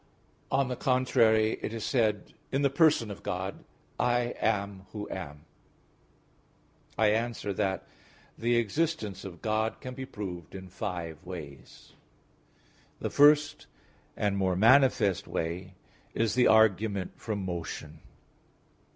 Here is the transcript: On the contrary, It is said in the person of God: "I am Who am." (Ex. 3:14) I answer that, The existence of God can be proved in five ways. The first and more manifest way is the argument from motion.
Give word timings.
On 0.49 0.67
the 0.67 0.75
contrary, 0.75 1.59
It 1.61 1.73
is 1.75 1.83
said 1.83 2.33
in 2.51 2.63
the 2.63 2.71
person 2.71 3.11
of 3.11 3.21
God: 3.21 3.63
"I 3.99 4.33
am 4.41 4.87
Who 4.93 5.07
am." 5.11 5.45
(Ex. 6.97 6.97
3:14) 6.97 6.97
I 6.97 7.07
answer 7.11 7.53
that, 7.53 7.87
The 8.35 8.55
existence 8.55 9.23
of 9.23 9.43
God 9.43 9.79
can 9.79 9.93
be 9.93 10.07
proved 10.07 10.55
in 10.55 10.69
five 10.69 11.23
ways. 11.23 11.93
The 12.99 13.11
first 13.11 13.67
and 14.17 14.37
more 14.37 14.55
manifest 14.55 15.27
way 15.27 15.75
is 16.15 16.33
the 16.33 16.47
argument 16.47 17.19
from 17.21 17.45
motion. 17.45 17.99